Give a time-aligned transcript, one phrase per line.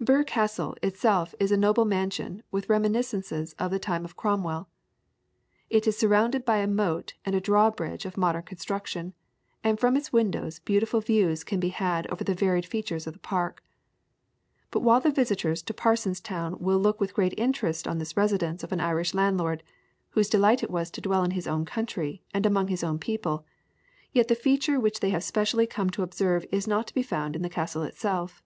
[0.00, 4.68] Birr Castle itself is a noble mansion with reminiscences from the time of Cromwell.
[5.70, 9.14] It is surrounded by a moat and a drawbridge of modern construction,
[9.62, 13.20] and from its windows beautiful views can be had over the varied features of the
[13.20, 13.62] park.
[14.72, 18.72] But while the visitors to Parsonstown will look with great interest on this residence of
[18.72, 19.62] an Irish landlord,
[20.10, 23.46] whose delight it was to dwell in his own country, and among his own people,
[24.12, 27.36] yet the feature which they have specially come to observe is not to be found
[27.36, 28.42] in the castle itself.